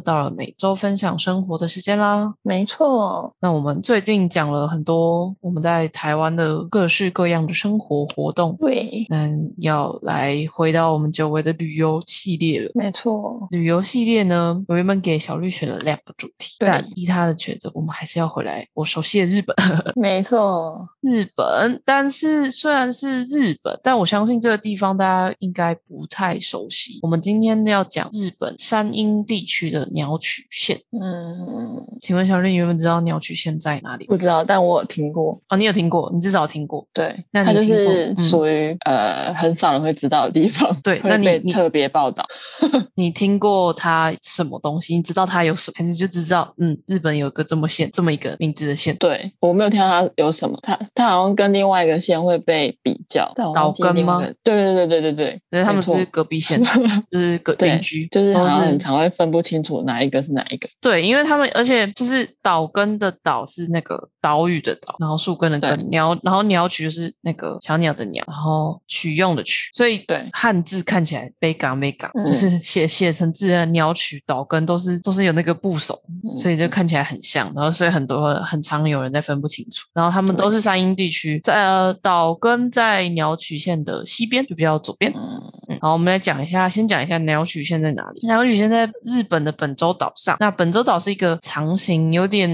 [0.00, 2.32] 又到了每周分享生活的时间啦。
[2.42, 12.70] 没错，那我们最近讲了很多我们在台湾的各式各样的生活活动，对，嗯，要来回到我们久违的旅游系列了。
[12.74, 19.54] 没错，旅游系列呢，我原本给小绿选了两个主题，但依他的选择，我们还是要回来我熟悉的日本。
[19.96, 27.00] 没错， 日本，但是虽然是日本，但我相信这个地方大家应该不太熟悉。
[27.02, 30.76] 我们今天要讲日本山阴地区的鸟取县。
[30.92, 34.06] 嗯，请问小丽，你有没有知道鸟取县在哪里？
[34.06, 35.40] 不知道，但我有听过。
[35.48, 36.86] 哦，你有听过，你至少听过。
[36.92, 42.24] 对，那它就你听过是嗯属于、呃很少人会知道的地方，对那你你特别报道。
[42.94, 44.94] 你听过它什么东西？
[44.96, 45.74] 你知道它有什么？
[45.78, 48.94] 还是就只知道嗯，日本有个这么县这么一个名字的县？
[48.98, 56.60] 对我没有听到它有什么，它它好像跟另外一个县会被比较，但我忘记岛根吗另外一个对对对对对因为，他们是隔壁县，
[57.10, 60.68] 就是隔对邻居，就是都是好像很常会分不清楚哪一个是哪一个。
[60.80, 70.28] 对，因为他们而且就是岛根的岛是那个岛屿的岛，然后树根的根，鸟，然后鸟取就是那个小鸟的鸟，然后取用的取，所以对。
[70.32, 72.24] 汉字看起来悲港悲港，嗯。
[72.24, 85.12] 就是写写成字的鸟取岛根都是都是有那个部首，嗯所以就看起来很像，然后所以很多很常有人在分不清楚，然后他们都是山阴地区，在呃岛根在鸟取县的西边，就比较左边。
[85.14, 88.26] 嗯，嗯，好，我们来讲一下，先讲一下鸟取县在哪里。
[88.26, 92.50] 鸟取县在日本的本本州岛上，那本州岛是一个长形，有点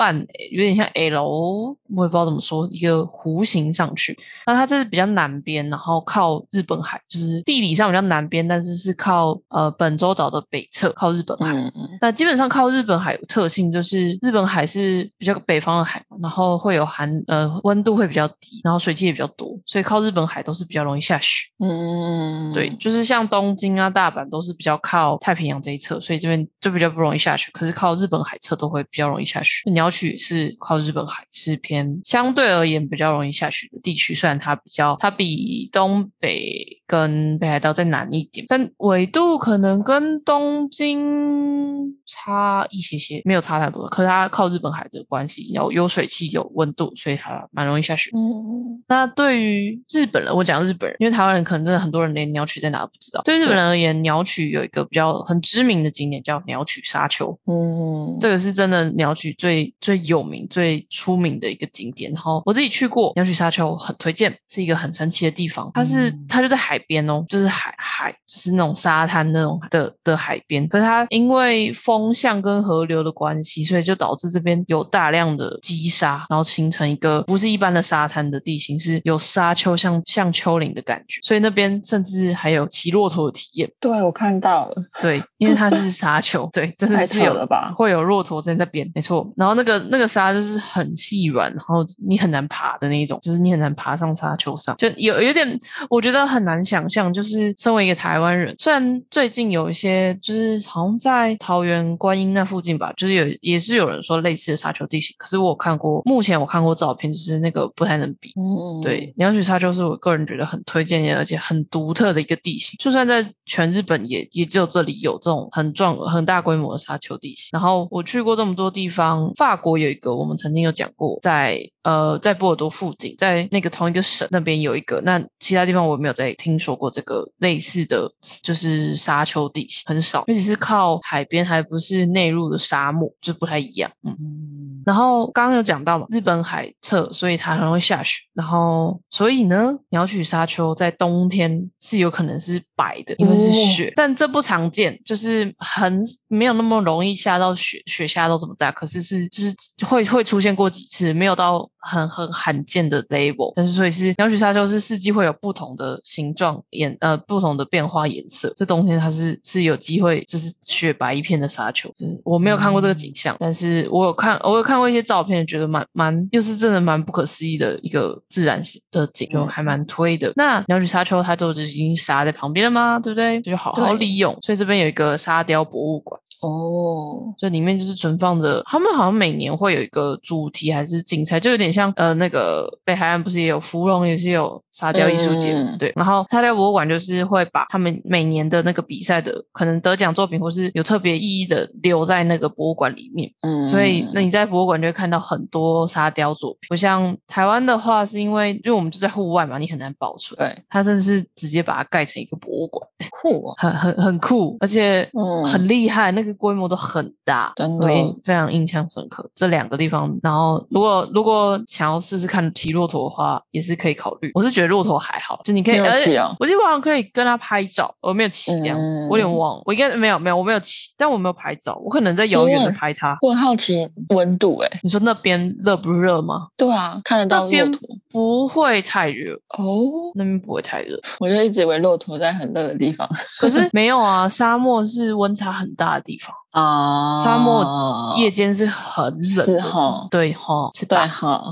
[0.00, 0.16] 半，
[0.50, 4.16] 有点像 L，我也不知道怎么说，一个弧形上去。
[4.46, 11.52] 那它这是比较南边，然后靠日本海，就是地理上比较南边，但是是靠呃本州岛的北侧，靠日本海。
[11.52, 21.50] 嗯嗯那基本上靠日本海有特性，就是日本海是比较北方的海嘛，然后会有寒呃温度会比较低，然后水汽也比较多，所以靠日本海都是比较容易下雪。
[21.58, 27.50] 嗯，对，就是像东京啊、大阪都是比较靠太平洋这一侧，所以这边就比较不容易下雪。
[27.52, 29.68] 可是靠日本海侧都会比较容易下雪。
[29.70, 34.14] 鸟取是靠日本海，是偏相对而言比较容易下雪的地区。
[34.14, 43.86] 虽然它比较，它比东北跟北海道再南一点，但纬度可能跟东京差一些些，没有差太多。
[43.86, 48.10] 可是它靠日本海的关系，有有水汽、有温度，所以它蛮容易下雪。
[48.12, 53.22] 嗯，那对于日本人，我讲日本人，因为台湾人可能真的很多人连鸟取在哪都不知道。
[53.22, 62.10] 对于日本人而言，鸟取有一个比较很知名的景点叫鸟取沙丘，嗯，这个是真的鸟取最最有名、最出名的一个景点。
[62.10, 65.70] 然后我自己去过鸟取沙丘，很推荐，是一个很神奇的地方。
[65.72, 70.66] 它是、嗯它就在海边哦，就是海海，就是那种沙滩那种的的海边。
[70.68, 81.20] 可是它因为风向跟河流的关系，所以就导致这边有大量的积沙，然后形成一个不是一般的沙滩的地形，是有沙丘像像丘陵的感觉。
[81.22, 83.70] 所以那边甚至还有骑骆驼的体验。
[83.78, 87.72] 对我看到了，对，因为它是沙丘，对，真的太是有扯了吧？
[87.76, 89.32] 会有骆驼在那边，没错。
[89.36, 95.58] 然后那个那个沙就是很细软，然后你很难爬的那一种，就是你很难爬上沙丘上，就有有点，
[95.88, 97.00] 我觉得很难想象。
[97.12, 108.32] 就是身为一个台湾人，虽然最近有一些就是好像在桃园观音那附近吧，就是有也是有人说类似的沙丘地形，可是我有看过，目前我看过照片，就是那个不太能比。
[108.36, 112.76] 嗯，对，鸟取沙丘是我个人觉得很推荐，而且很独特的一个地形。
[112.78, 117.48] 就算在全日本也，也只有这里有这种很壮、很大规模的沙丘地形。
[117.52, 125.00] 然后我去过这么多地方，法国有一个，我们曾经有讲过，在呃在波尔多附近，在那个同一个省那边有一个。
[125.02, 133.90] 那其他地方我没有在听说过这个类似的，就是沙丘地形很少，而且是靠海边，还不是内陆的沙漠，就不太一样。
[134.04, 134.59] 嗯。
[134.80, 138.22] 嗯，然后刚刚有讲到嘛，日本海侧，所以它很容易下雪。
[138.34, 148.72] 然后所以呢，鸟取沙丘在冬天是有可能是白的，因为是雪，但这不常见，就是很没有那么容易下到雪，雪下到这么大。
[148.72, 149.54] 可是是就是
[149.84, 153.52] 会会出现过几次，没有到很很罕见的 level。
[153.54, 158.52] 但是所以是鸟取沙丘是四季会有不同的形状颜呃不同的变化颜色。
[158.56, 170.32] 这冬天它是是有机会就是雪白一片的沙丘，就是我没有看过这个景象，但是我有看我有看过一些照片，觉得蛮蛮又是真的蛮不可思议的一个自然的景，就还蛮推的。
[170.36, 172.98] 那鸟取沙丘它都已经沙在旁边了吗？
[172.98, 173.40] 对不对？
[173.42, 176.20] 就好好利用，所以这边有一个沙雕博物馆。
[176.40, 185.92] 哦，就里面就是存放着，他们好像每年会有一个主题还是竞赛，就有点像呃那个北海岸不是也有芙蓉，也是有沙雕艺术节，嗯对。
[185.96, 196.68] 然后沙雕博物馆就是会把他们每年的那个比赛的可能得奖作品或是有特别意义的留在那个博物馆里面，嗯，所以那你在博物馆就会看到很多沙雕作品。
[196.68, 200.38] 不像台湾的话，是因为因为我们就在户外嘛，你很难保存。
[200.38, 202.86] 对它真的是直接把它盖成一个博物馆，
[203.20, 209.28] 酷哦，很很很酷，而且嗯很厉害，那个规模都很大，真的所以非常印象深刻。
[209.34, 214.30] 这两个地方，然后如果如果想要试试看骑骆驼的话，也是可以考虑。
[214.34, 223.16] 我是觉得骆驼还好，就你可以，而且骑哦我记得我好像可以跟他拍照，我没有骑这样子，嗯我有点忘了，我应该没有没有，我没有骑，但我没有拍照，我可能在遥远的拍它。
[223.22, 226.48] 我很好奇温度哎，你说那边热不热吗？
[226.56, 227.80] 对啊，看得到边驼
[228.10, 230.98] 不会太热，哦，那边不会太热。
[231.18, 239.04] 我就一直以为骆驼在很热的地方可是没有啊，沙漠是温差很大的地方，啊，沙漠夜间是很
[239.36, 239.60] 冷是。
[239.60, 241.06] 哈，对哈，是对吧？
[241.06, 241.42] 哈，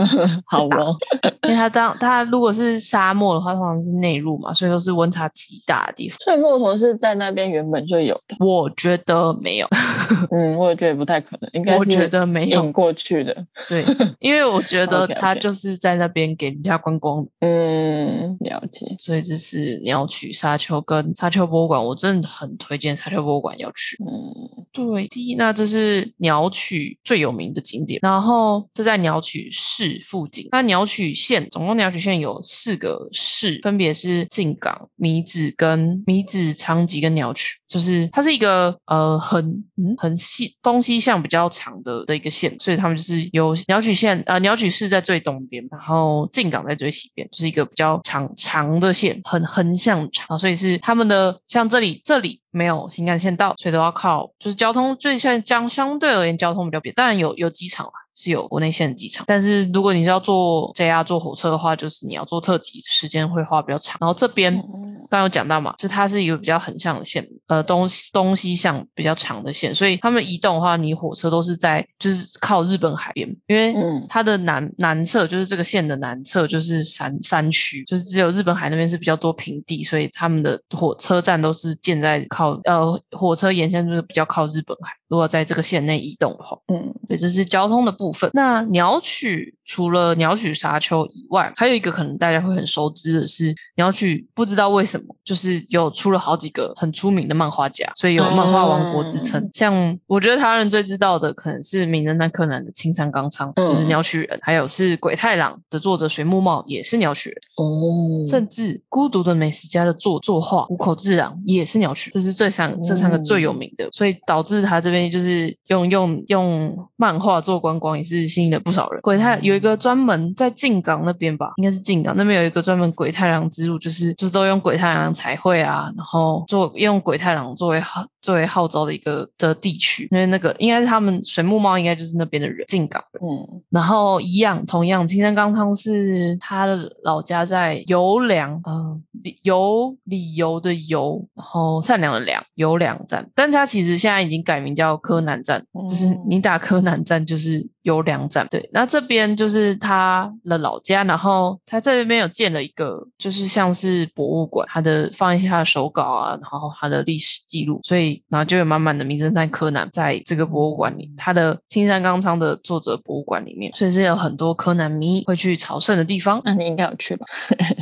[0.46, 0.96] 好哦，
[1.46, 6.16] 因为它当它如果是沙漠的话，通常是内陆嘛，所以都是温差极大的地方。
[6.20, 9.68] 所以骆驼是在那边原本就有的，我觉得没有，
[10.32, 12.70] 嗯，我也觉得不太可能，应该是我觉得没有。
[12.72, 13.36] 过去的，
[13.68, 13.84] 对，
[14.20, 23.96] 因为我觉得它就是在那边给人家观光的，嗯，了解，所以这是你要去沙丘跟沙丘博物馆，我真的很推荐沙丘博物馆要去。
[24.04, 30.48] 嗯，um, 对，第一，那这是鸟取最有名的景点，然后这在鸟取市附近。
[30.52, 39.44] 那鸟取县总共鸟取县有四个市，分别是静冈、米子跟米子长吉跟鸟取，就是它是一个呃很
[39.76, 57.92] 嗯很西东西向比较长的的一个县，所以他们就是有鸟取县呃鸟取市在最东边，然后静冈在最西边，就是一个比较长长的线，很横向长，所以是他们的像这里这里没有新干线道，所以都要靠就是交通最像相相对而言交通比较便，当然有有机场啊。
[58.14, 63.96] 是有国内线的机场，但是如果你是要坐 JR 坐火车的话，就是你要坐特急，时间会花比较长。
[64.00, 74.06] 然后这边嗯刚刚有讲到嘛，就它是一个比较横向的线，呃，东东西向比较长的线，所以他们移动的话，你火车都是在就是靠日本海边，因为嗯。
[74.08, 84.92] 它的南南侧就是这个线的南侧就是山山区，就是只有日本海那边是比较多平地，所以他们的火车站都是建在靠呃火车沿线就是比较靠日本海。
[85.08, 88.30] 如果在这个线内移动的话，嗯对，这是交通的部分。
[88.34, 99.40] 那鸟取除了鸟取沙丘以外，还有一个可能大家会很熟知的是，鸟取不知道为什么就是有出了好几个很出名的漫画家，所以有漫画王国之称。
[99.40, 107.38] 嗯像我觉得台湾人最知道的可能是名侦探柯南的青山刚昌，就是嗯鸟取人，还有是鬼太郎的作者水木茂也是鸟取人。
[107.56, 119.00] 哦，甚至《孤独的美食家》的作作画谷口治郎也是鸟取，这是最三这三个最有名的，所以导致他这边就是用用用漫画做观光，也是吸引了不少人。
[119.02, 133.22] 鬼太有一个专门在静港那边吧，应该是静港那边有一个专门鬼太郎之路，就是就是都用鬼太郎彩绘啊，然后做用鬼太郎作为号作为号召的一个的地区，因为那个应该是他们水木猫应该就是那边的人，静冈人。
[133.22, 143.28] 嗯然后一样，同样，青山刚昌是他的老家在游良，嗯、理有理由的由，然后善良的良，游良站。
[143.34, 148.46] 但他其实现在已经改名叫柯南站，就是嗯你打柯南站就是游良站。
[148.50, 166.40] 对，那这边就是他的老家，然后他在这边有建了一个，就是像是博物馆，他的放一些他的手稿啊，然后他的历史记录，所以然后就有满满的名侦探柯南在这个博物馆里，他的青山刚昌的作者博物馆里面，所以是有很多柯南迷会去朝圣的地方。
[166.44, 167.26] 那你应该有去吧？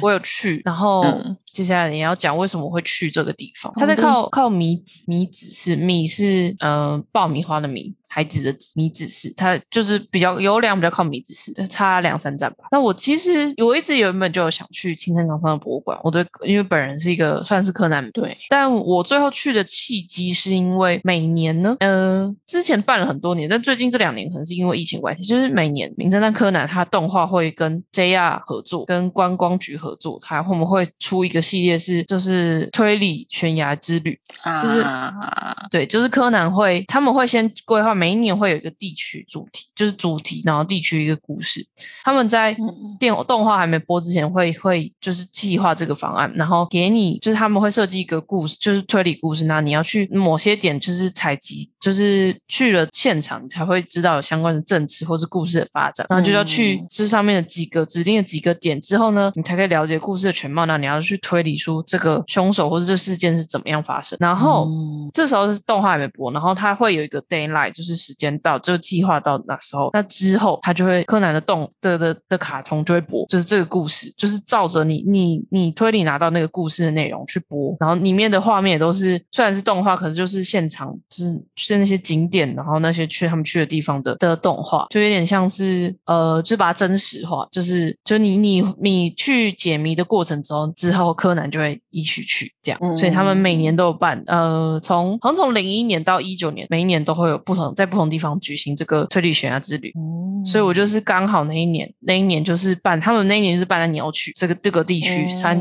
[0.02, 3.72] 我有去，然后嗯接下来你要讲为什么会去这个地方。
[3.76, 12.64] 他在靠靠米子，米子是米是呃爆米花的米，孩子的米子市，它就是比较有两比较靠米子市，差两三站吧。
[12.70, 34.18] 那我其实我一直原本就有想去青山刚昌的博物馆，我对因为本人是一个算是柯南迷对，但我最后去的契机是因为每年呢，呃，之前办了很多年，但最近这两年可能是因为疫情关系，就是每年《名侦探柯南》它动画会跟 JR 合作，跟观光局合作，它我们会出一个系列是就是推理悬崖之旅，
[34.62, 34.80] 就是。
[34.80, 35.12] 啊，
[35.70, 41.66] 对，就是柯南会他们会先规划每一年会有一个地区主题，就是主题，然后地区一个故事，
[42.04, 42.96] 他们在嗯。
[42.98, 56.06] 电动画还没播之前会会就是计划这个方案，然后给你就是他们会设计一个故事，就是推理故事，那你要去某些点就是采集就是去了现场，你才会知道有相关的证词或是故事的发展。
[56.10, 60.66] 然后就要去嗯这上面的几个指定的几个点之后呢，你才可以了解故事的全貌。
[60.66, 64.16] 那你要去推理出这个凶手或者这事件是怎么样发生。
[64.20, 64.66] 然后。
[64.66, 99.92] 嗯这时候是动画还没播，然后它会有一个 d a y l i g h t 就是时间到，这个计划到那时候，那之后它就会柯南的动的的的卡通就会播，就是这个故事，就是照着你你你推理拿到那个故事的内容去播，然后里面的画面也都是虽然是动画，可是就是现场就是是那些景点，然后那些去他们去的地方的的动画，就有点像是呃，就把它真实化，就是就你你你去解谜的过程中之后，柯南就会一起去这样，所以他们每年都有办，呃，从好像从零一年到一九年，每一年都会有不同在不同地方举行这个推理悬崖之旅。
[99.96, 105.60] 嗯所以我就是刚好那一年，那一年就是办，他们那一年就是办在鸟取这个这个地区三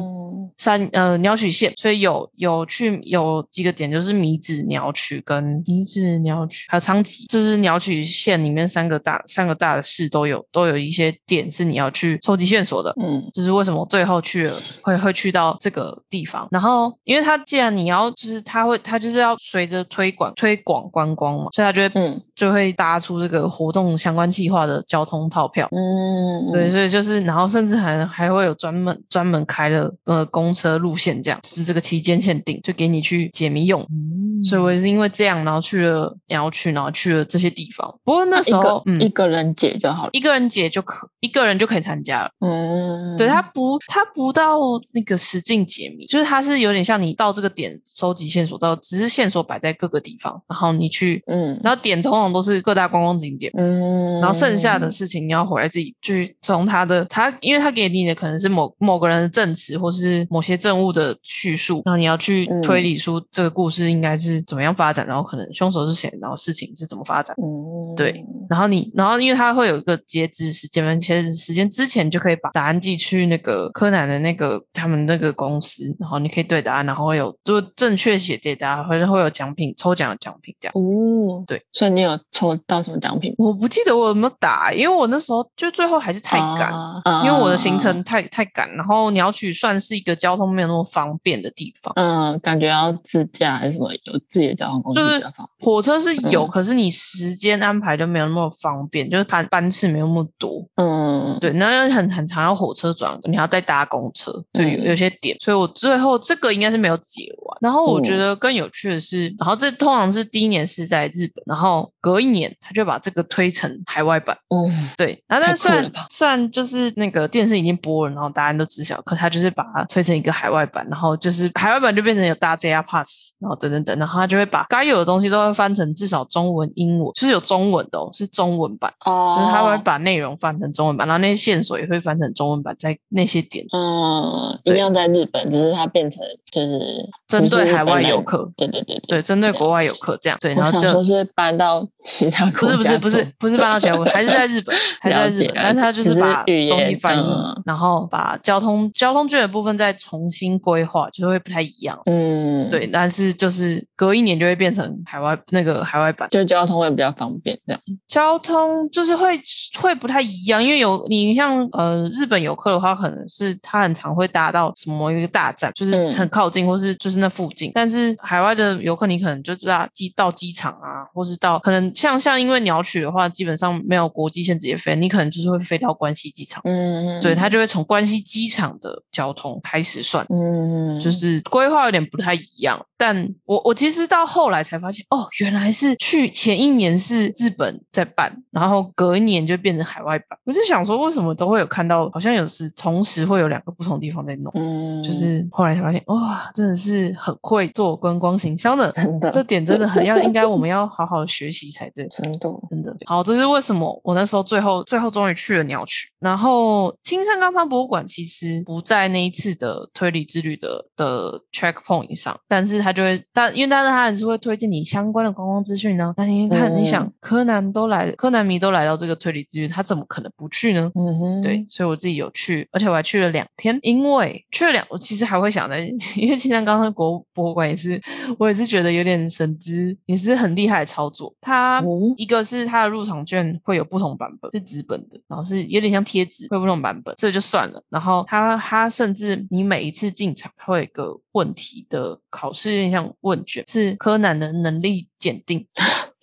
[0.91, 12.93] 呃鸟取县，所以有有去有几个点，就是米子、鸟取跟米子、鸟取还有昌吉，就是鸟取县里面三个大三个大的市都有都有一些点是你要去收集线索的。
[13.01, 25.67] 嗯就是为什么最后去了会会去到这个地方，然后因为他既然你要就是他会他就是要随着推广推广观光嘛，所以他就会嗯就会搭出这个活动相关计划的交通套票。
[25.71, 33.81] 嗯，对，所以就是，然后甚至还还会有专门专门开了呃公车路线，这样就是这个期间限定，就给你去解谜用。
[33.89, 37.91] 嗯所以我也是因为这样，然后去了然后去，然后去了这些地方。
[38.03, 40.09] 不过那时候，个嗯一，个人解就好了。
[40.13, 42.29] 一个人解就可，一个人就可以参加了。
[42.41, 44.59] 嗯，对，他不，他不到
[44.91, 53.51] 那个实境解谜，就是他是有点像你到这个点收集线索，到只是线索摆在各个地方，然后你去，嗯然后点通常都是各大观光景点。
[53.55, 67.35] 嗯，然后剩下的事情你要回来自己去从他的他，因为他给你的可能是某某个人的证词，或是某些证物的叙述，然后你要去嗯推理出这个故事应该是怎么样发展，然后可能凶手是谁，然后事情是怎么发展。
[67.41, 80.73] 嗯对然后你，然后因为它会有一个截止时间嘛，截止时间之前就可以把答案寄去那个柯南的那个他们那个公司，然后你可以对答案，然后会有就正确写对答案，或者会有奖品抽奖的奖品这样。
[80.75, 83.33] 哦，对，所以你有抽到什么奖品？
[83.37, 86.71] 我不记得我有没有打，因为我那时候就最后还是太赶，
[87.03, 91.93] 啊因为我的行程太太赶，然后鸟取算是一个交通没有那么方便的地方。
[91.95, 95.65] 嗯，感觉要自驾还是什么，有自己的交通工具就是比较方便。
[95.67, 100.63] 火车是有，嗯可是你时间安排就没有那么方便，就是班班次没有那么多。
[100.75, 107.57] 嗯，对，那很很常要火车转，你还要再搭公车，对，有嗯有些点，所以我最后这个应该是没有解完。
[107.61, 114.37] 然后我觉嗯得更有趣的是，然后这通常是第一年是在日本，然后隔一年他就把这个推成海外版。
[114.49, 128.93] 嗯对，然后但太是虽然酷了吧虽然就是那个电视已经播了，然后大家都知晓，可他就是把它推成一个海外版，然后就是海外版就变成有搭 JR Pass，然后等等等，然后他就会把该有的东西都会翻成至少中文、英文，就是有中文的哦，是中文版。
[129.05, 133.65] 哦，就是他会把内容翻成中文版，然后那些线索也会翻成中文版，在那些点。
[133.71, 151.99] 嗯，一对样在日本，只是它变成就是针对海外游客，对对对对，针对国外游客这样，对，然后就是搬到其他不国家是不是不是不是搬到其他国，还是在日本， 还是在日本，但是他就是把语东西言翻译嗯，然后把交通交通券的部分再重新规划，就是会不太一样。
[152.05, 157.81] 嗯，对，，但是就是隔一年就会变成海外那个海外版，就交通会比较方便这样。
[158.17, 159.39] 交通就是会
[159.79, 167.71] 会不太一样，因为有你像呃日本游客的话，可能是他很常会搭到什么一个大站，就是嗯很靠近，或是就是那附近。
[167.75, 176.59] 但是海外的游客，你可能就知道机到机场啊，或是到可能像像因为鸟取的话，基本上没有国际线直接飞，你可能就是会飞到关西机场。
[176.65, 182.83] 嗯，对，他就会从关西机场的交通开始算，嗯，就是规划有点不太一样。
[182.99, 190.37] 但我我其实到后来才发现，哦，原来是去前一年是日本在办，然后隔一年就变成海外版。
[190.45, 194.51] 我就想说，为什么都会有看到，好像有时同时会有两个不同地方在弄。
[194.55, 202.07] 嗯，就是后来才发现，哇，真的是很会做观光行销的，真的这点真的很要，应该我们要好好学习才对。
[202.17, 206.07] 真的，真的好，这是为什么我那时候最后最后终于去了鸟取。
[206.19, 216.13] 然后青山冈仓博物馆其实不在那一次的推理之旅的的 checkpoint 上，但是他就会，但因为但是他还是会推荐你相关的观光资讯呢。
[216.17, 220.91] 那你看，嗯你想柯南都来，柯南迷都来到这个推理之旅，他怎么可能不去呢？
[220.95, 225.79] 嗯哼，对，，所以我自己有去，而且我还去了两天，因为去了两，我其实还会想在，
[226.15, 228.01] 因为青山刚昌国博物馆也是，
[228.37, 231.33] 我也是觉得有点神之，也是很厉害的操作。
[231.41, 237.83] 它哦一个是它的入场券会有不同版本，是纸本的，然后是有点像贴纸，会有不同版本，这就算了。
[237.89, 245.65] 然后它它甚至你每一次进场，它会有一个问题的考试，有点像问卷，是柯南的能力检定。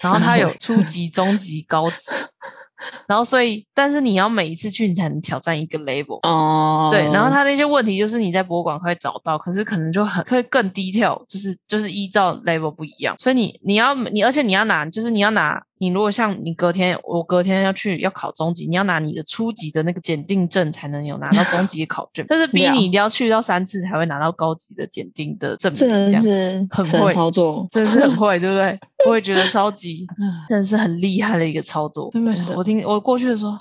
[0.04, 2.12] 然后它有初级、中级、高级，
[3.08, 6.18] 然后所以但是你要每一次去你才能挑战一个 level。
[6.22, 26.22] 哦，对，然后它那些问题就是你在博物馆会找到，可是可能就很会更低调，就是就是依照 level 不一样，所以你你要你而且你要拿，就是你要拿你如果像你隔天我隔天要去要考中级，你要拿你的初级的那个检定证才能有拿到中级的考卷， 但是逼你一定要去到三次才会拿到高级的检定的证明，这样
[26.70, 28.78] 很会操作，真的是很会，对不对？
[29.06, 32.08] 我也觉得超级嗯 真的是很厉害的一个操作。
[32.10, 32.46] 对不对真？
[32.46, 33.58] 的我听我过去的时候啊，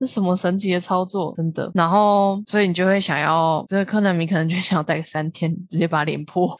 [0.00, 1.70] 这什么神奇的操作，真的。
[1.74, 6.54] 然后，所以你就会想要，这个柯南迷可能就想要待个三天，直接把脸破。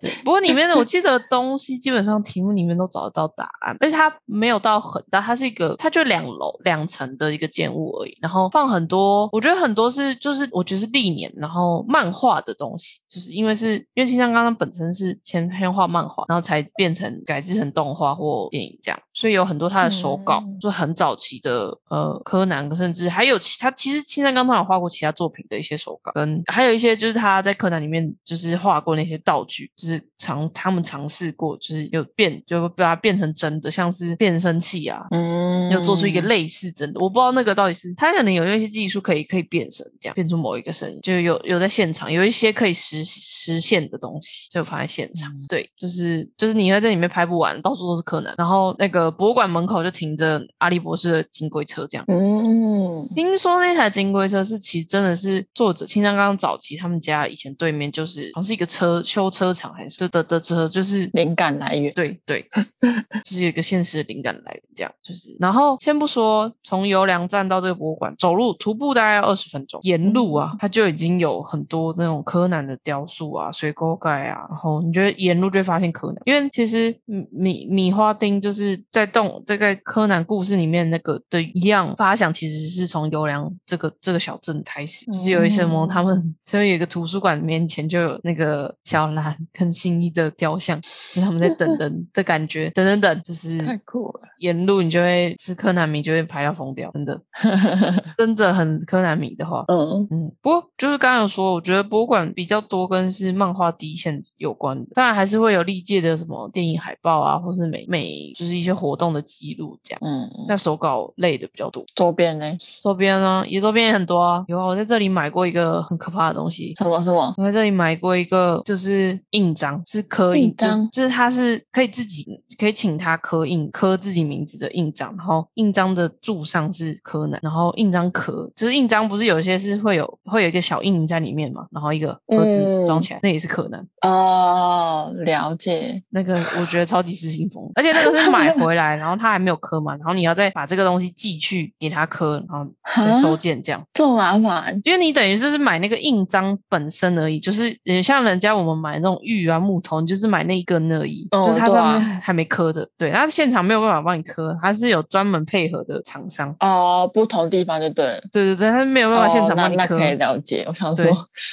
[0.00, 20.56] 对，不过里面的我记得东西基本上题目里面都找得到答案，而且它没有到很大，它是一个它就两楼两层的一个建物而已，然后放很多，我觉得很多是就是我觉得是历年然后漫画的东西，就是因为是因为青山刚刚本身是先先画漫画，然后才变成改制成动画或电影这样，所以有很多他的手稿，嗯。
[20.58, 45.32] 就很早期的呃柯南，甚至还有其他其实青山刚他有画过其他作品的一些手稿，跟还有一些就是他在柯南里面就是画过那些道具，就是尝他们尝试过，就是有变就把它变成真的，像是变声器啊，嗯，有做出一个类似真的，我不知道那个到底是它可能有一些技术可以可以变声，这样变出某一个声音，就有有在现场有一些可以实实现的东西，就放在现场。
[45.32, 52.04] 嗯对，就是就是你会在里面拍不完，到处都是柯南，然后那个博物馆门口就停着阿笠博士的金龟车，这样。
[52.08, 62.44] 嗯，听说那台金龟车是其实真的是作者青山刚刚早期他们家以前对面就是好像是一个车修车厂还是的的车，就是灵感来源，对对，
[63.24, 65.36] 就是有一个现实的灵感来源，这样就是。
[65.38, 90.80] 然后先不说从游良站到这个博物馆，走路徒步大概要二十分钟，沿路啊，它就已经有很多那种柯南的雕塑啊、水沟盖啊，然后你觉得沿路就会发现柯南，因为其实嗯米米花町就是在动这个柯南故事里面那个的一样发想，其实是从游良这个这个小镇开始，就是有一什么嗯他们所以有一个图书馆面前就有那个小兰跟新一的雕像，
[91.14, 97.20] 就他们在等人 的感觉，等等等，就是太酷了，沿路你就会是柯南迷就会排到疯掉，真的，
[98.18, 99.64] 真的很柯南迷的话。
[99.68, 110.00] 嗯嗯，不过就是刚刚有说，我觉得博物馆比较多跟是漫画第一线有关的，当然还是会有历届的什么电影海报啊，或是美美就是一些活动的记录这样。
[110.02, 112.44] 嗯，那手稿类的比较多，周边呢？
[112.82, 114.44] 周边呢也周边也很多啊。
[114.48, 117.34] 有啊，我在这里买过一个很可怕的东西，什么什么？
[117.36, 122.24] 我在这里买过一个，就是印章，是刻印，章就是他是可以自己
[122.58, 133.84] 可以请他刻印，刻自己名字的印章，然后印章的柱上是柯南，然后印章壳就是印章，不是有些是会有会有一个小印在里面嘛，然后一个盒子嗯装起来，那也是柯南。
[134.02, 136.02] 哦，了解。
[136.10, 142.70] 那个我觉得超级失心疯，而且那个是买回来，然后他还没有刻嘛，然后你要再把这个东西寄去给他刻，然后
[143.02, 143.82] 再收件这样。
[143.94, 144.78] 这么麻烦？
[144.84, 158.20] 因为你等于就是买那个印章本身而已，就是也像人家我们买那种玉啊木头，你就是买那一根而已，哦就是它上面还还没刻的，对，它现场没有办法帮你刻，它是有专门配合的厂商，哦，不同地方就对了。
[158.32, 160.64] 对对对，它没有办法现哦场帮你刻，那那可以了解。
[160.68, 161.04] 我想说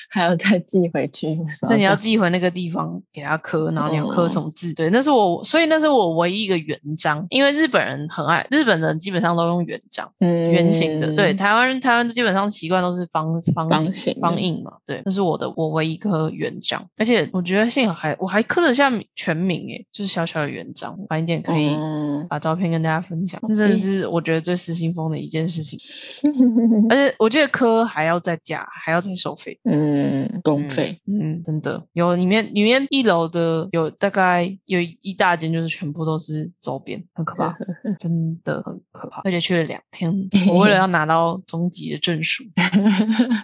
[0.10, 4.74] 还要再寄回去，所以你要寄回那个地方给他刻，然后你要刻嗯什么字？
[4.74, 10.10] 对，那是我，所以那是我唯一一个原章，因为日本人很爱，日本人基本上都用原章。
[10.20, 25.80] 嗯圆形的，对，台湾人台湾基本上习惯都是方方方形方印嘛，对，那是我的我唯一一颗圆章，而且我觉得幸好还我还刻了下全名诶，就是小小的圆章，晚一点可以嗯把照片跟大家分享，这真的是我觉得最失心疯的一件事情，
[26.24, 29.58] 嗯而且我记得科还要再加，还要再收费。
[29.64, 31.00] 嗯，公费。
[31.08, 37.56] 嗯，真的有里面里面一楼的有大概有一大间，就是全部都是周边，很可怕，
[37.98, 39.22] 真的很可怕。
[39.24, 40.12] 而且去了两天，
[40.50, 42.44] 我为了要拿到终极的证书，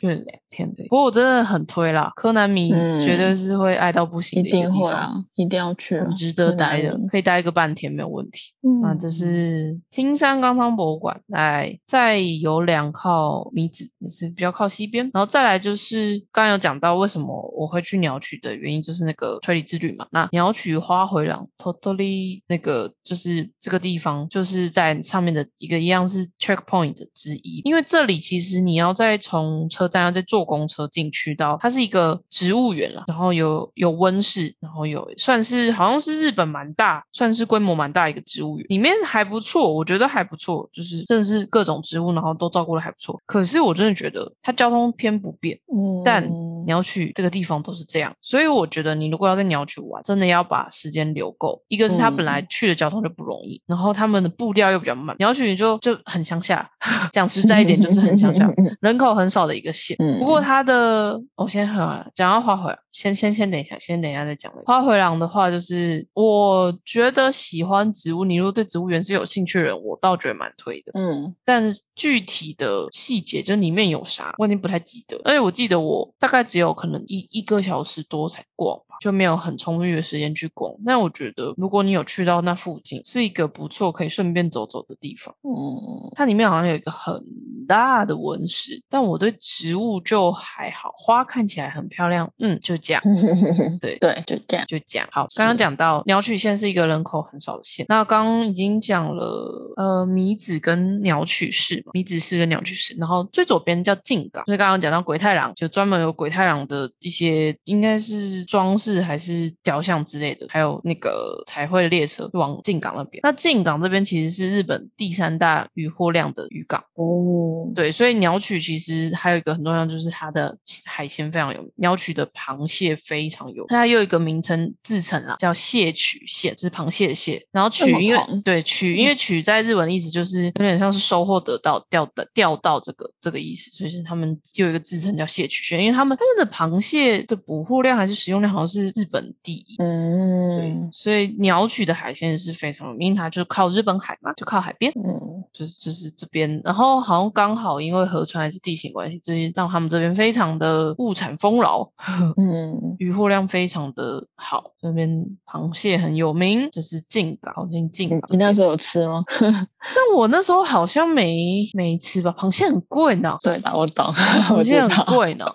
[0.01, 0.85] 去了两天对。
[0.87, 8.53] 不过我真的很推啦，柯南迷嗯绝对是会爱到不行一的一个地定会啊方。，一定要去啊，很值得待的，可以待个半天没有问题。
[8.61, 20.07] 嗯那这是青山刚汤博物馆，来再有两靠米子，也是比较靠西边，然后再来就是刚刚有讲到为什么我会去鸟取的原因，就是那个推理之旅嘛。
[20.11, 43.19] 那鸟取花回廊 totally 那个就是这个地方，就是在上面的一个一样是 checkpoint 之一，因为这里其实你要再从车站要再坐公车进去到，它是一个植物园了，然后有有温室，然后有算是好像是日本蛮大，算是规模蛮大一个植物园，里面还不错，我觉得还不错，就是真的是各种植物，然后都照顾的还不错。
[43.25, 46.23] 可是我真的觉得它交通偏不便，嗯但
[46.69, 51.59] 鸟取这个地方都是这样，所以我觉得你如果要在鸟取玩，真的要把时间留够。
[51.67, 56.69] 一个是他本来去的交通就不容易，然后他们的步调又比较慢，鸟取就就很乡下，
[57.11, 58.47] 讲实在一点就是很乡下，
[58.81, 59.97] 人口很少的一个县。
[60.19, 61.67] 不过它的，我先
[62.13, 64.53] 讲到花回来，先先先等一下，先等一下再讲。
[64.65, 70.91] 花回廊的话，就是我觉得喜欢植物，你如果对植物园是有兴趣的人，我倒觉得蛮推的。
[70.93, 75.19] 嗯，但是具体的细节，就里面有啥，我已经不太记得。
[75.23, 78.79] 而且我记得我大概只有可能一一个小时多才逛。
[78.99, 80.73] 就没有很充裕的时间去逛。
[80.83, 85.33] 那我觉得，如果你有去到那附近，是一个不错可以顺便走走的地方。
[85.43, 87.23] 嗯，它里面好像有一个很
[87.67, 92.29] 大的纹石，但我对植物就还好，花看起来很漂亮。
[92.39, 93.01] 嗯，就这样。
[93.79, 95.07] 对对，就这样，就这样。
[95.11, 97.85] 好，刚刚讲到鸟取县是一个人口很少的县。
[97.87, 102.95] 那刚刚已经讲了，呃，米子跟鸟取市嘛，米子市跟鸟取市。
[102.97, 108.88] 然后最左边叫静港，所以刚刚讲到鬼太郎，就专门有鬼太郎的一些，应该是装饰。
[108.93, 113.21] 是还是雕像之类的，还有那个彩绘列车往进港那边。
[113.23, 117.71] 那进港这边其实是日本第三大渔获量的渔港哦。
[117.75, 121.71] 对，所以鸟取其实还有一个很重要，就是它的海鲜非常有名。
[121.75, 127.45] 鸟取的螃蟹非常有名，它又一个名称自称啊，叫蟹取蟹，就是螃蟹的蟹。
[127.51, 138.78] 然后取因为对取，因为取在日文的意思就是有点像是收获得到钓的钓到这个这个意思，所以是他们又有一个自称叫蟹取蟹，因为他们他们的螃蟹的捕获量还是使用量好像是。
[138.79, 151.89] 是日本第一，嗯，所以鸟取的海鲜是非常有名，它就靠日本海嘛，就靠海边，嗯，就是就是这边，然后好像刚好因为河川还是地形关系，这些让他们这边非常的物产丰饶，
[152.37, 155.09] 嗯， 渔获量非常的好，这边
[155.45, 158.21] 螃蟹很有名，就是进港，靠近进港。
[158.29, 159.23] 你那时候有吃吗？
[159.39, 163.73] 但我那时候好像没没吃吧，螃蟹很贵呢，对吧？
[163.75, 165.45] 我懂，螃 蟹很贵呢。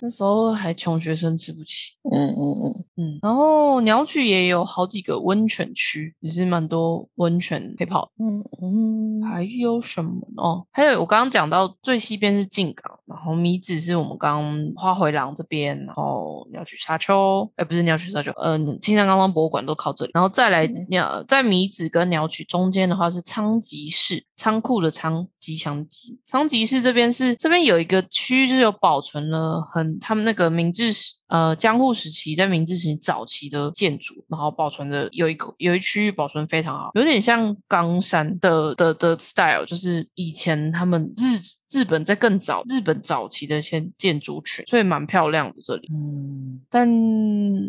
[0.00, 3.18] 那时候还穷学生吃不起，嗯嗯嗯嗯。
[3.22, 8.10] 然后鸟取也有好几个温泉区，也是蛮多温泉可以泡。
[8.18, 9.22] 嗯嗯。
[9.22, 10.64] 还有什么哦？
[10.70, 20.10] 还有我刚刚讲到最西边是静港，然后米子是我们刚花回廊这边，然后鸟取沙丘，哎不是鸟取沙丘，嗯，青山刚刚博物馆都靠这里。
[20.14, 26.18] 然后再来鸟在米子跟鸟取中间的话是仓吉市，仓库的仓吉祥吉。
[26.24, 29.98] 仓吉市这边是这边有一个区，就是有保存了很。
[30.00, 45.88] 他们那个明治时，呃，江户时期在明治时期早期的建筑，然后保存的有一个有一区域保存非常好，有点像冈山的的的 style，就是以前他们日日本在更早日本早期的一些建筑群，所以蛮漂亮的这里。
[45.92, 46.88] 嗯，但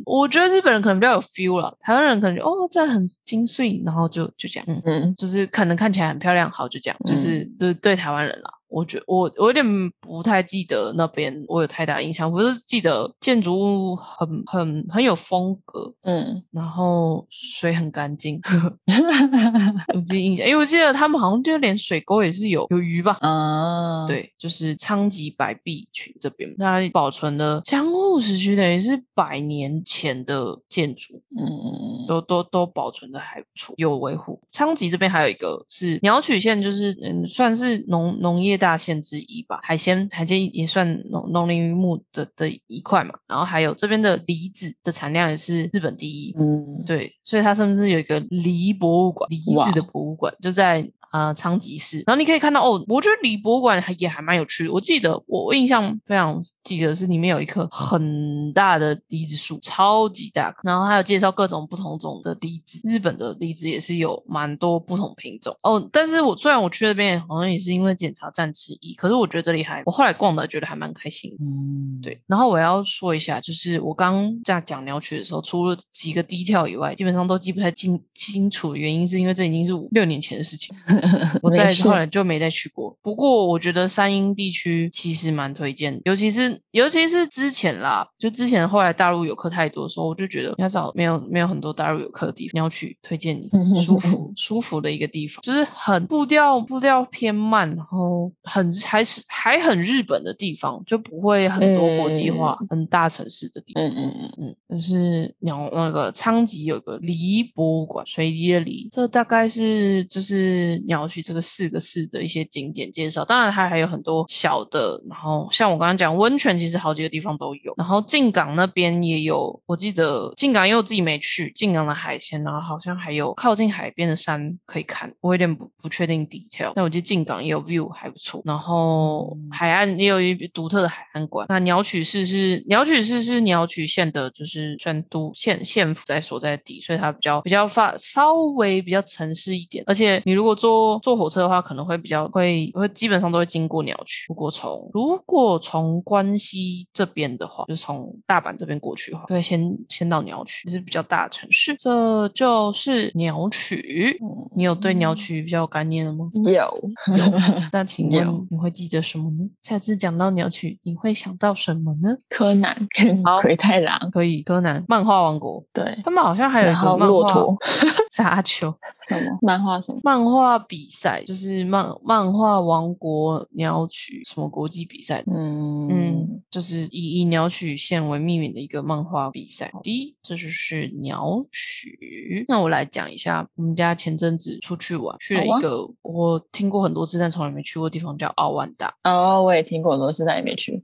[0.05, 8.59] 我觉得日本人可能比较有 feel 了，台湾人可能哦这很精粹，然后就就这样，嗯嗯，就是可能看起来很漂亮，好就这样，就是对对台湾人了。
[8.69, 9.65] 我觉我我有点
[9.99, 18.39] 不太记得那边我有太大印象，不是记得建筑物很很很有风格，嗯，然后水很干净，
[19.93, 34.39] 有记印象，因为我记得他们好像就连水沟也是有有鱼吧，啊，对，就是昌吉白壁群这边，它保存的江户时期等于是百年前的建筑，嗯，都都都保存的还不错，有维护。
[34.51, 38.59] 昌吉这边还有一个是鸟取县，就是嗯，算是农农业。
[38.60, 43.15] 大县之一吧，海鲜海鲜也算农农林渔牧的的一块嘛。
[43.26, 50.88] 然后还有这边的梨子的产量也是日本第一，嗯，对，所以它甚至有一个梨博物馆，梨子的博物馆就在。
[51.12, 54.72] 呃，昌吉市，然后你可以看到哦，我觉得李博物馆还也还蛮有趣的。
[54.72, 62.88] 我记得我印象非常记得是里面有一棵很大的梨子树，超级大，然后还有介绍各种不同种的梨子。
[62.88, 65.89] 日本的梨子也是有蛮多不同品种哦。
[65.91, 71.36] 但是我虽然我去那边好像也是因为检查站之一，可是我觉得这里还我后来逛的觉得还蛮开心。
[71.39, 72.22] 嗯，对。
[72.28, 78.76] 然后我要说一下，就是我刚这样讲鸟取的时候，除了几个低跳以外，基本上都记不太清清楚。
[78.76, 80.76] 原因是因为这已经是五六年前的事情。
[81.41, 93.49] 我在后来就没再去过，不过我觉得山阴地区其实蛮推荐，尤其是尤其是之前啦，就之前后来大陆游客太多的时候，我就觉得要找没有没有很多大陆游客的地方，你要去推荐你
[93.83, 103.83] 舒服舒服的一个地方，就是很步调步调偏慢，然后很还是还很日本的地方，就不会很多国际化很大城市的地方。
[103.83, 110.59] 嗯嗯嗯嗯，但是鸟那个昌吉有个梨博物馆，水梨的梨，这大概是就是。
[110.89, 113.23] 鸟取这个四个市的一些景点介绍。
[113.23, 117.73] 当然，它还有很多小的，然后像我刚刚讲温泉，其实好几个地方都有。
[117.78, 125.13] 然后靖港那边也有，我记得靖港因为我自己没去，靖港的海鲜，然后好像还有靠近海边的山可以看。
[125.21, 128.41] 我有点不不确定 detail，但我记得靖港也有 view 还不错。
[128.43, 131.45] 然后海岸也有一独特的海岸馆。
[131.49, 139.84] 那鸟取市是鸟取市是鸟取县的，就是算都县县府在所在地，所以它比较比较发稍微比较城市一点。
[139.86, 144.25] 而且你如果坐坐火车的话，可能会比较会会基本上都会经过鸟取。
[144.29, 151.75] 如果从如果从关西这边的话，就是从大阪这边过去的话，会先先到鸟取，是比较大的城市。
[151.75, 154.17] 这就是鸟取。
[154.55, 156.29] 你有对鸟取比较有概念了吗？
[156.33, 156.51] 有
[157.17, 157.39] 有。
[157.71, 159.49] 那请有问你会记得什么呢？
[159.61, 162.15] 下次讲到鸟取，你会想到什么呢？
[162.29, 167.55] 柯南跟好奎太郎，可以，柯南漫画王国，对，他们好像还有一个漫画骆驼
[168.11, 168.73] 沙丘
[169.07, 169.99] 什么漫画什么？
[170.03, 175.23] 漫画比赛，就是漫漫画王国鸟取什么国际比赛。
[175.25, 179.71] 嗯嗯，就是以以鸟取县为命名的一个漫画比赛。
[179.82, 182.45] 第一，这就是鸟取。
[182.47, 188.93] 那我来讲一下，我们家前阵子出去玩，去了一个我听过很多次但从来没去过的地方，叫奥万达。
[189.03, 190.82] 哦，我也听过很多次，但也没去，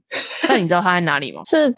[0.48, 1.42] 那你知道 它在哪里吗？
[1.44, 1.72] 是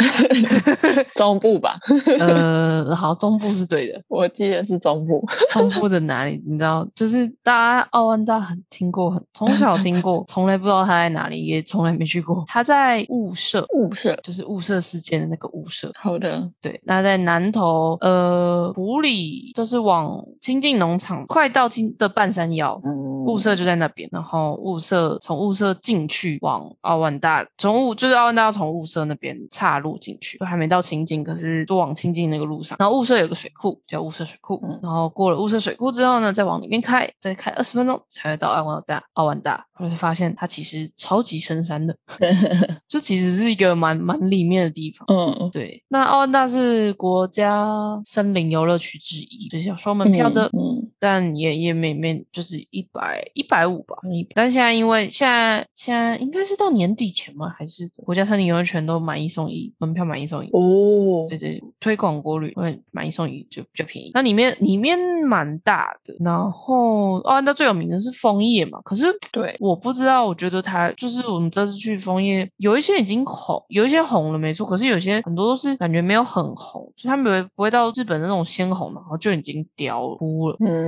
[1.15, 1.79] 中部吧？
[2.19, 4.03] 呃， 好，中部是对的。
[4.09, 5.23] 我记得是中部。
[5.53, 6.43] 中部的哪里？
[6.47, 12.45] 你知道，就是大家奥万大很听过，很从小听过， 从来不知道他在哪里，也从来没去过。
[12.47, 15.91] 他在雾社，雾社，就是雾社事件的那个雾社。
[16.01, 22.81] 好的，对，那在南投，呃，埔里就是往清境农场，快到清的半山腰。
[22.85, 32.77] 嗯，雾社就在那边，然后雾社从雾社进去往奥万大，从雾就是奥万大要从雾社那边岔路进去，就还没到清境，可是都往清境那个路上。
[32.79, 39.03] 然后雾社有个水库叫雾社水库，嗯然后过了雾社水库之后呢，再往里面开，再开二十分钟才会到奥万大。
[39.15, 41.97] 奥万大，我就发现它其实超级深山的，
[42.87, 45.05] 就其实是一个蛮蛮里面的地方。
[45.09, 50.47] 嗯，对，那奥万大是国家森林游乐区之一，就是要收门票的。
[50.53, 57.49] 嗯，但也也没没就是一百一百五吧，100但现在因为现在现在应该是到年底前吗？
[57.57, 60.49] 还是国家森林游乐园都买一送一，门票买一送一？
[60.51, 64.11] 哦对，对，推广国旅会买一送一就比较便宜。
[64.15, 80.57] 那里面里面蛮大的，然后哦，那最有名的是枫叶嘛，可是对，我不知道，我觉得它就是我们这次去枫叶，有一些已经红，有一些红了没错，可是有些很多都是感觉没有很红，就他们不会不会到日本那种鲜红，然后就已经凋枯了。
[80.61, 80.88] 嗯，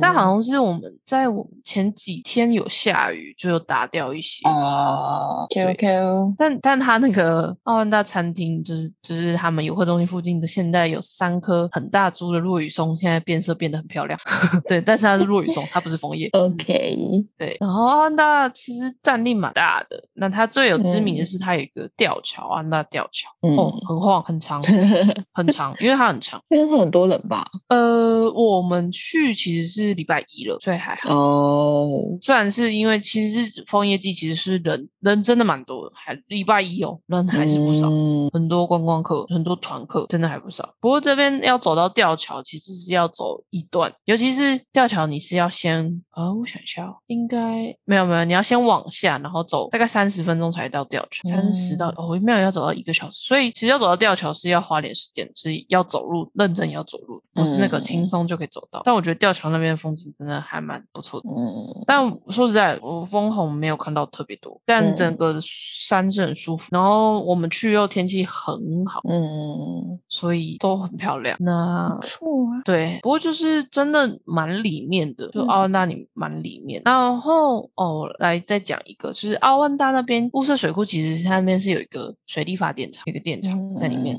[0.00, 4.46] 但好像是我们在我们前几天有下雨，就有打掉一些。
[4.48, 14.18] 啊对，QQ，但但他那个奥万大餐厅，就是就是他们游客中心附近的，现在有三棵很大株的落羽松，现在变色变得很漂亮。
[14.68, 16.28] 对，但是它是落羽松，它不是枫叶。
[16.32, 16.96] OK，
[17.36, 24.62] 对，然后奥万大其实占地蛮大的，那它最有知名的嗯是它有一个吊桥，奥万大吊桥，嗯哦，很晃，很长，
[25.32, 26.40] 很长，因为它很长。
[26.50, 27.46] 应该是很多人吧？
[27.68, 31.14] 呃，我们去其实是礼拜一了，所以还好。
[31.14, 37.88] 哦，虽然是因为其实是枫叶季，其实是人人真的蛮多的，还礼拜一哦，人还是不少。
[37.88, 40.74] 嗯很多观光客，很多团客，真的还不少。
[40.80, 58.82] 不过这边要走到吊桥，其实是要走一段，尤其是吊桥，你是要先，哦，我想一下哦，应该没有没有，你要先往下，然后走大概三十分钟才到吊桥，三十到哦，没有要走到一个小时，所以其实要走到吊桥是要花点时间，是要走路，认真要走路，不是那个嗯轻松就可以走到。
[58.84, 61.28] 但我觉得吊桥那边的风景真的还蛮不错的。
[61.30, 66.68] 嗯，但说实在，我枫红没有看到特别多，但嗯整个山是很舒服。
[66.72, 68.54] 然后我们去又天气很
[68.86, 71.36] 好，嗯，所以都很漂亮。
[71.40, 76.82] 那不错啊，对，不过就是真的蛮里面的，就嗯奥万大里蛮里面。
[76.84, 84.16] 然后哦，来再讲一个，就是奥万大那边雾社水库，其实它那边是有一个水力发电厂，有一个电厂在里面。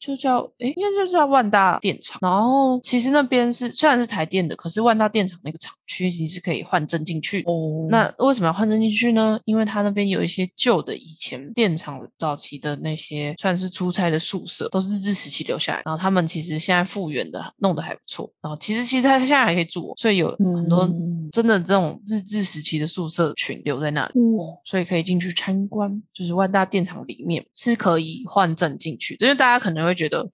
[0.00, 2.18] 就叫哎，应该就叫万大电厂。
[2.22, 7.42] 然后其实那边是虽然是台电的，可是万大电厂那个厂区其实是可以换证进去。
[7.42, 9.38] 哦，那为什么要换证进去呢？
[9.44, 15.82] 因为它那边有一些旧的以前电厂早期的那些算是出差的宿舍，都是日治时期留下来。
[15.84, 18.30] 然后他们其实现在复原的弄得还不错。
[18.40, 24.20] 然后其实其实他现在还可以住哦，所以有很多嗯真的这种日治时期的宿舍群留在那里。
[24.20, 30.26] 哦，所以可以进去参观，就是万大电厂里面是可以换证进去的，因为大家可能会觉得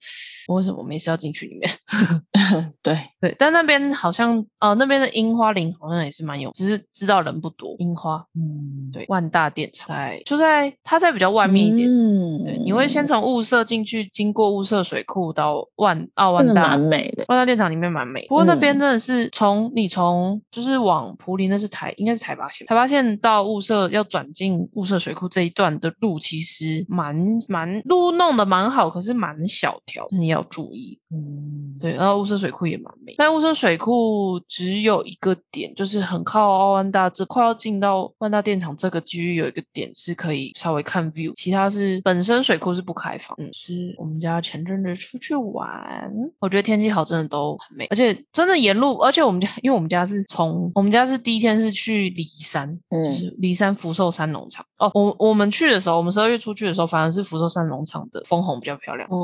[0.49, 1.71] 我为什么没事要进去里面？
[2.83, 7.75] 对，对，但那边好像哦，那边的樱花林好像也是蛮有，只是知道人不多。
[7.79, 11.89] 樱花，嗯，对，万大电厂在就在它在比较外面一点。
[11.89, 27.17] 嗯，对，你会先从雾社进去，经过雾社水库到万奥万大蛮美的，万大电厂里面蛮美，不过那边嗯真的是从你从就是往普林，那是台应该是台八线，台八线到雾社要转进雾社水库这一段的路，其实蛮
[27.49, 30.99] 蛮路弄得蛮好，可是蛮小条，你要注意。
[31.11, 43.37] 嗯，对，然后雾社水库也蛮美，但雾社水库只有一个点，就是很靠奥万大这快要进到万大电厂这个区域有一个点是可以稍微看 view，其他是本身水库是不开放。
[43.39, 54.67] 嗯，是我们家前阵子出去玩，我觉得天气好真的都很美，而且真的沿路，而且我们家因为我们家是从我们家是第一天是去骊山，就嗯是骊山福寿山农场。
[54.79, 59.09] 哦，我我们去的时候，我们十二月出去的时候，反而是福寿山农场的枫红比较漂亮。
[59.09, 59.17] 哦，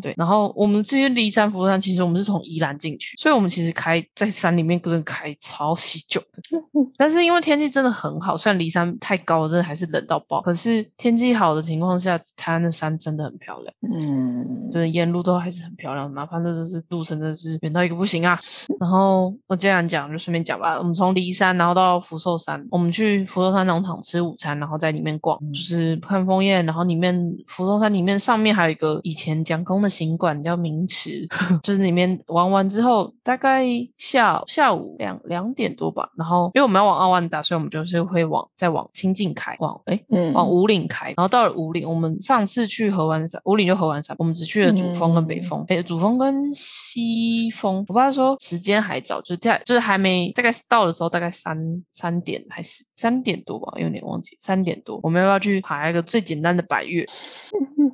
[0.00, 6.42] 对，然后我们这些骊山、福寿山，其实我们是从宜兰进去，所以我们其实开在山里面，真的开超级久的。
[6.96, 18.38] 但是因为天气真的很好，虽然骊山太高了，真的还是冷到爆，可是天气好的情况下，台湾的山真的很漂亮，嗯，真的沿路都还是很漂亮，哪怕那就是路程真的是远到一个不行啊。
[18.80, 20.78] 然后我这样讲，就顺便讲吧。
[20.78, 26.62] 我们从骊山，然后到福寿山，我们去福寿山农场吃午餐，然后在里面逛，嗯就是看枫叶。
[26.62, 27.16] 然后里面
[27.48, 31.26] 福寿山里面上面还有一个以前蒋公的行馆叫明池，
[31.62, 33.64] 就是里面玩完之后，大概
[33.96, 36.08] 下下午两两点多吧。
[36.16, 47.84] 然后因为我们要往奥万达，所以我们就是会往再往清境开，往哎嗯，往五岭开，然后到了五岭，我们上次去合湾山，五岭就合湾山，我们只去了主峰跟北峰，哎、主峰跟西峰。
[47.88, 51.56] 我爸说时间还早，就是在就是还没大概到的时候，大概三
[51.90, 57.06] 三点还是三点多吧，有点忘记三点多，我们要不要去爬一个最简单的百月？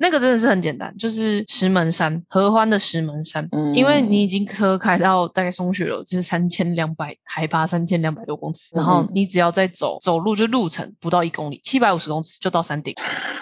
[0.01, 12.93] 那个真的是很简单，就是石门山，合欢的石门山，嗯因为你已经车开到大概松雪楼，就是三千两百海拔三千两百多公尺，然后嗯你只要再走走路，就路程不到一公里，七百五十公尺就到山顶。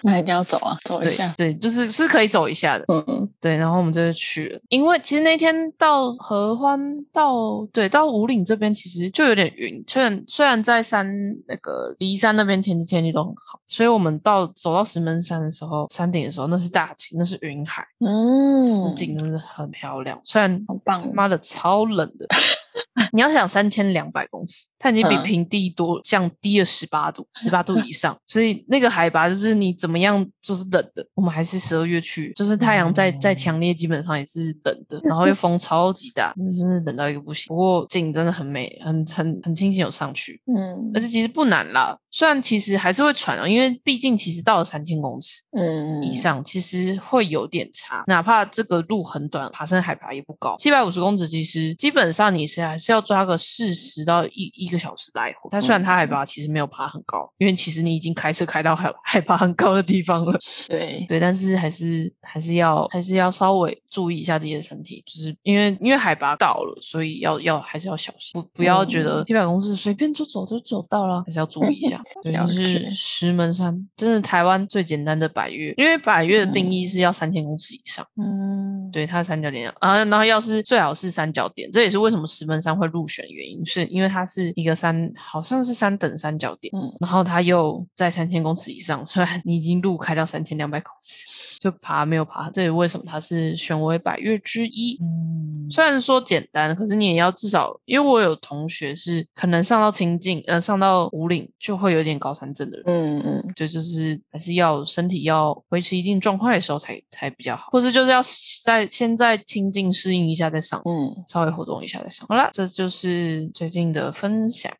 [0.04, 2.86] 那一定要走啊，走一下，对，就是是可以走一下的。
[2.88, 6.80] 嗯对，然后我们就去了，因为其实那天到合欢
[7.12, 9.84] 到对到五岭这边，其实就有点云。
[9.88, 11.06] 虽然虽然在山
[11.48, 20.20] 那个骊山那边天气天气都很好，所以我们到走到石门山的时候，山顶的时候那是大晴，那是云海，嗯，景真的很漂亮。
[20.24, 22.28] 虽然好棒，妈的超冷的，
[23.12, 31.06] 你要想三千两百公尺，它已经比嗯平地多降低了十八度，十八度以 上，所以那个海拔就是你怎么样就是冷的。
[31.14, 37.46] 我们还是十二月去，就是太阳再再强烈，基本上也是冷的，然后又风 超级大，那真的冷到一个不行。
[37.48, 41.98] 不过景真的很美，很很很庆幸有上去，嗯而且其实不难啦。
[42.12, 48.04] 虽然其实还是会喘啊，因为毕竟其实到了三千公尺，嗯以上，其实会有点差。
[48.08, 55.50] 哪怕这个路很短，爬升海拔也不高，七百五十公尺，其实基本上你是还是要抓个四十到一一个小时来回。
[55.52, 72.02] 但虽然它海拔其实没有爬很高，因为其实你已经开车开到海海拔很高的地方了， 对，对，但是还是还是要还是要稍微注意一下自己的身体，就是因为因为海拔到了，所以要要还是要小心，不不要觉得七百公尺随便就走就走到了，还是要注意一下。
[72.24, 91.26] 对，了就是石门山，真的台湾最简单的百越，因为百越的定义是要三千公尺以上，嗯，对，它的三角点啊，然后要是最好是三角点，这也是为什么石门山会入选的原因，是因为它是一个三，好像是三等三角点，嗯然后它又在三千公尺以上，虽然你已经路开到三千两百公尺，
[91.60, 94.98] 就爬没有爬，这也为什么它是选为百越之一。
[95.02, 108.22] 嗯，虽然说简单，可是你也要至少，因为我有同学是可能上到清境，呃，上到五岭就会有点高山症的人，嗯嗯对，就是还是要身体要维持一定状况的时候才才比较好，或是就是要
[108.64, 112.28] 在先在清境适应一下再上，嗯，稍微活动一下再上。
[112.28, 114.72] 好啦，这就是最近的分享。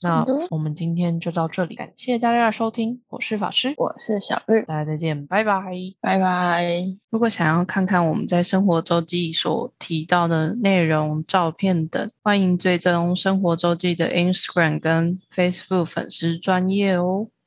[0.00, 5.60] 那我们今天就到这里，感谢大家的收听，我是法师，我是小绿，大家再见，拜拜。
[6.00, 6.64] 拜拜。
[7.10, 17.26] 如果想要看看我们在生活周记所提到的内容、照片等，欢迎追踪生活周记的 Instagram 跟 Facebook 粉丝专业哦。